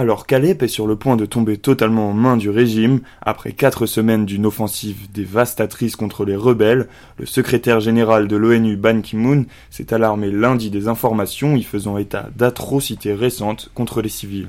[0.00, 3.84] Alors qu'Alep est sur le point de tomber totalement en main du régime, après quatre
[3.84, 6.88] semaines d'une offensive dévastatrice contre les rebelles,
[7.18, 12.30] le secrétaire général de l'ONU Ban Ki-moon s'est alarmé lundi des informations y faisant état
[12.34, 14.48] d'atrocités récentes contre les civils.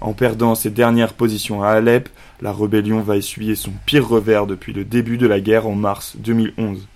[0.00, 2.08] En perdant ses dernières positions à Alep,
[2.40, 6.16] la rébellion va essuyer son pire revers depuis le début de la guerre en mars
[6.16, 6.88] 2011.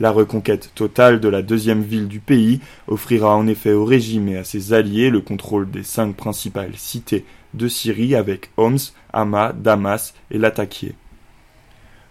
[0.00, 4.36] La reconquête totale de la deuxième ville du pays offrira en effet au régime et
[4.36, 7.24] à ses alliés le contrôle des cinq principales cités
[7.54, 8.78] de Syrie avec Homs,
[9.12, 10.90] Hama, Damas et Latakia.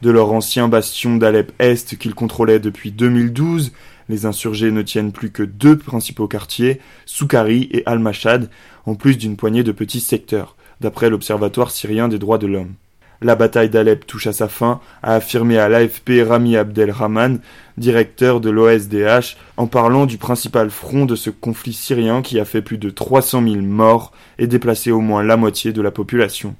[0.02, 3.71] De leur ancien bastion d'Alep-Est qu'ils contrôlaient depuis 2012,
[4.09, 8.49] les insurgés ne tiennent plus que deux principaux quartiers, Soukari et Al-Mashad,
[8.85, 12.73] en plus d'une poignée de petits secteurs, d'après l'Observatoire syrien des droits de l'homme.
[13.21, 17.40] La bataille d'Alep touche à sa fin, a affirmé à l'AFP Rami Abdelrahman,
[17.77, 22.62] directeur de l'OSDH, en parlant du principal front de ce conflit syrien qui a fait
[22.62, 26.55] plus de 300 000 morts et déplacé au moins la moitié de la population.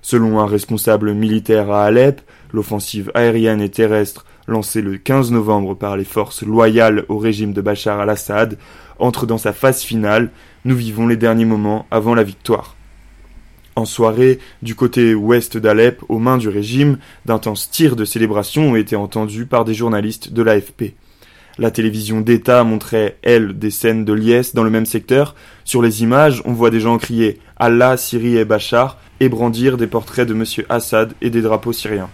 [0.00, 5.96] Selon un responsable militaire à Alep, l'offensive aérienne et terrestre lancée le 15 novembre par
[5.96, 8.58] les forces loyales au régime de Bachar al-Assad
[8.98, 10.30] entre dans sa phase finale.
[10.64, 12.74] Nous vivons les derniers moments avant la victoire.
[13.74, 18.76] En soirée, du côté ouest d'Alep, aux mains du régime, d'intenses tirs de célébration ont
[18.76, 20.94] été entendus par des journalistes de l'AFP.
[21.58, 25.34] La télévision d'État montrait, elle, des scènes de liesse dans le même secteur.
[25.64, 29.86] Sur les images, on voit des gens crier Allah, Syrie et Bachar et brandir des
[29.86, 30.44] portraits de M.
[30.68, 32.10] Assad et des drapeaux syriens.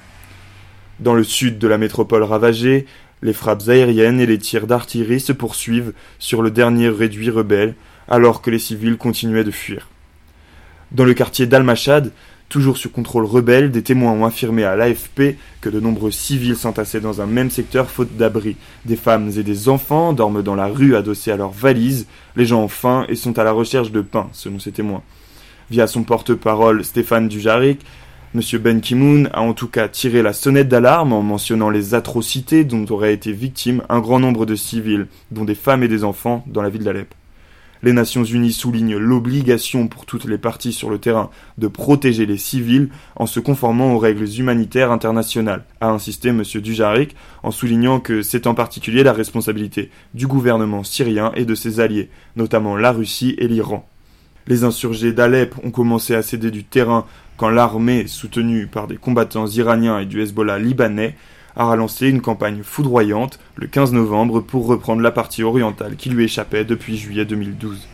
[1.00, 2.86] Dans le sud de la métropole ravagée,
[3.22, 7.74] les frappes aériennes et les tirs d'artillerie se poursuivent sur le dernier réduit rebelle,
[8.08, 9.88] alors que les civils continuaient de fuir.
[10.90, 12.12] Dans le quartier d'Al-Mashad,
[12.48, 17.02] toujours sous contrôle rebelle, des témoins ont affirmé à l'AFP que de nombreux civils s'entassaient
[17.02, 18.56] dans un même secteur faute d'abri.
[18.86, 22.06] Des femmes et des enfants dorment dans la rue adossés à leurs valises.
[22.36, 25.02] Les gens ont faim et sont à la recherche de pain, selon ces témoins.
[25.70, 27.80] Via son porte-parole Stéphane Dujarric,
[28.34, 28.40] M.
[28.58, 32.86] Ben Ki-moon a en tout cas tiré la sonnette d'alarme en mentionnant les atrocités dont
[32.88, 36.62] auraient été victimes un grand nombre de civils, dont des femmes et des enfants, dans
[36.62, 37.14] la ville d'Alep.
[37.82, 42.36] Les Nations Unies soulignent l'obligation pour toutes les parties sur le terrain de protéger les
[42.36, 46.42] civils en se conformant aux règles humanitaires internationales, a insisté M.
[46.42, 51.80] Dujarric, en soulignant que c'est en particulier la responsabilité du gouvernement syrien et de ses
[51.80, 53.88] alliés, notamment la Russie et l'Iran.
[54.46, 57.04] Les insurgés d'Alep ont commencé à céder du terrain
[57.36, 61.14] quand l'armée, soutenue par des combattants iraniens et du Hezbollah libanais,
[61.58, 66.24] a lancé une campagne foudroyante le 15 novembre pour reprendre la partie orientale qui lui
[66.24, 67.88] échappait depuis juillet 2012.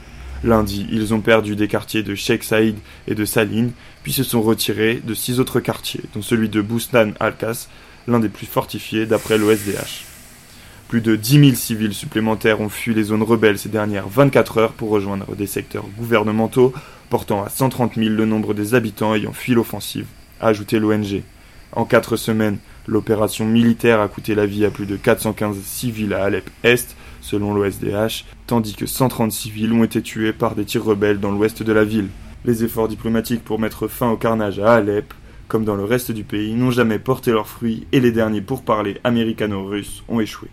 [0.45, 2.77] Lundi, ils ont perdu des quartiers de Sheikh Saïd
[3.09, 3.73] et de Saline,
[4.03, 7.69] puis se sont retirés de six autres quartiers, dont celui de Boustan al-Kas,
[8.07, 10.05] l'un des plus fortifiés d'après l'OSDH.
[10.89, 14.73] Plus de 10 000 civils supplémentaires ont fui les zones rebelles ces dernières 24 heures
[14.73, 16.75] pour rejoindre des secteurs gouvernementaux,
[17.09, 20.07] portant à 130 000 le nombre des habitants ayant fui l'offensive,
[20.43, 21.23] a ajouté l'ONG.
[21.73, 26.25] En quatre semaines, L'opération militaire a coûté la vie à plus de 415 civils à
[26.25, 31.33] Alep-Est, selon l'OSDH, tandis que 130 civils ont été tués par des tirs rebelles dans
[31.33, 32.09] l'ouest de la ville.
[32.45, 35.15] Les efforts diplomatiques pour mettre fin au carnage à Alep,
[35.49, 39.01] comme dans le reste du pays, n'ont jamais porté leurs fruits et les derniers pourparlers
[39.03, 40.49] américano-russes ont échoué.